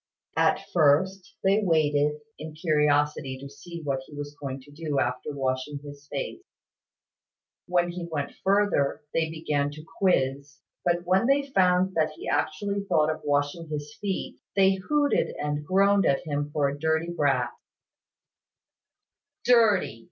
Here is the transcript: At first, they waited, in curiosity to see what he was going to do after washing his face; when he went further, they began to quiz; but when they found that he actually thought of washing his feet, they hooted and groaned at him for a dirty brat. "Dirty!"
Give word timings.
At 0.37 0.67
first, 0.73 1.35
they 1.43 1.61
waited, 1.63 2.19
in 2.39 2.55
curiosity 2.55 3.37
to 3.39 3.47
see 3.47 3.81
what 3.83 3.99
he 4.07 4.15
was 4.15 4.35
going 4.41 4.59
to 4.61 4.71
do 4.71 4.99
after 4.99 5.29
washing 5.31 5.77
his 5.83 6.07
face; 6.07 6.41
when 7.67 7.91
he 7.91 8.07
went 8.11 8.33
further, 8.43 9.03
they 9.13 9.29
began 9.29 9.69
to 9.69 9.85
quiz; 9.99 10.57
but 10.83 11.05
when 11.05 11.27
they 11.27 11.43
found 11.51 11.93
that 11.93 12.13
he 12.13 12.27
actually 12.27 12.83
thought 12.85 13.11
of 13.11 13.21
washing 13.23 13.67
his 13.69 13.93
feet, 14.01 14.39
they 14.55 14.73
hooted 14.73 15.35
and 15.37 15.63
groaned 15.67 16.07
at 16.07 16.21
him 16.25 16.49
for 16.51 16.67
a 16.67 16.79
dirty 16.79 17.11
brat. 17.15 17.51
"Dirty!" 19.45 19.99